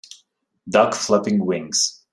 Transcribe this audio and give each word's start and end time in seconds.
Duck 0.67 0.95
flapping 0.95 1.45
wings. 1.45 2.03